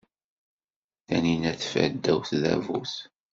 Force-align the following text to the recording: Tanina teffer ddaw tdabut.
Tanina 1.07 1.51
teffer 1.61 1.89
ddaw 1.93 2.19
tdabut. 2.29 2.93